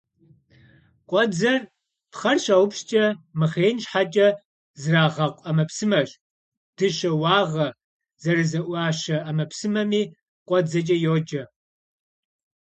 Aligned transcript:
Кхъуэдзэр 1.07 1.61
пхъэр 2.11 2.37
щаупскӀэ 2.43 3.05
мыхъеин 3.39 3.77
щхьэкӀэ 3.83 4.27
зрагъэкъу 4.81 5.41
ӏэмэпсымэщ. 5.43 6.09
Дыщэ 6.77 7.09
уагъэ 7.21 7.67
зэрызэӏуащэ 8.21 9.17
ӏэмэпсымэми 9.25 10.01
кхъуэдзэкӏэ 10.45 10.95
йоджэ. 11.03 11.43